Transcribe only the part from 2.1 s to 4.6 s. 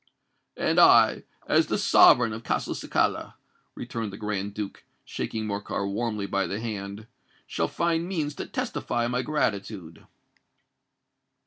of Castelcicala," returned the Grand